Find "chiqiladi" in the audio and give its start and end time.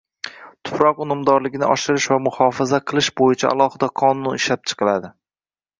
4.73-5.19